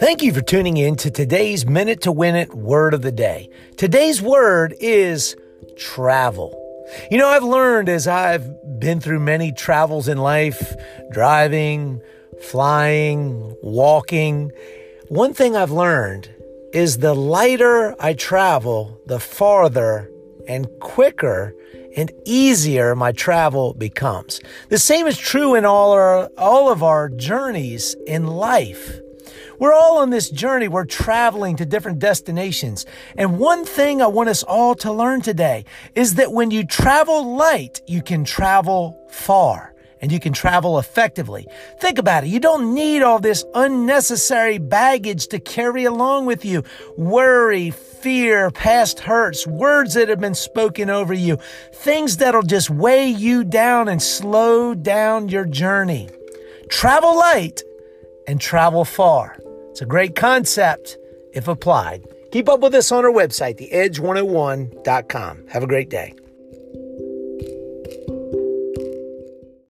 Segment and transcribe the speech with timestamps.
[0.00, 3.50] Thank you for tuning in to today's Minute to Win It word of the day.
[3.76, 5.36] Today's word is
[5.76, 6.54] travel.
[7.10, 8.48] You know, I've learned as I've
[8.78, 10.74] been through many travels in life,
[11.10, 12.00] driving,
[12.40, 14.52] flying, walking,
[15.08, 16.28] one thing I've learned
[16.72, 20.10] is the lighter I travel, the farther
[20.48, 21.54] and quicker
[21.96, 24.40] and easier my travel becomes.
[24.68, 29.00] The same is true in all our all of our journeys in life.
[29.58, 30.68] We're all on this journey.
[30.68, 32.86] We're traveling to different destinations.
[33.16, 35.64] And one thing I want us all to learn today
[35.96, 41.46] is that when you travel light, you can travel far and you can travel effectively.
[41.80, 42.28] Think about it.
[42.28, 46.62] You don't need all this unnecessary baggage to carry along with you.
[46.96, 51.38] Worry, fear, past hurts, words that have been spoken over you,
[51.72, 56.08] things that'll just weigh you down and slow down your journey.
[56.68, 57.62] Travel light
[58.26, 59.38] and travel far.
[59.70, 60.96] It's a great concept
[61.32, 62.04] if applied.
[62.30, 65.46] Keep up with us on our website, theedge101.com.
[65.48, 66.14] Have a great day.